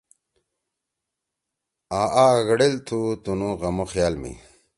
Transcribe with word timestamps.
آ 1.99 2.01
آگڑئیل 2.23 2.75
تھو 2.87 2.99
تنو 3.23 3.49
غمو 3.59 3.85
خیال 3.93 4.13
می۔ 4.21 4.33